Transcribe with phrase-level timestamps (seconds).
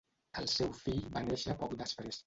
[0.41, 2.19] El seu fill va néixer poc després.